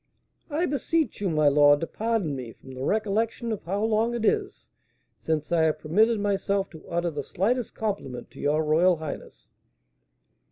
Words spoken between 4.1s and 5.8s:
it is since I have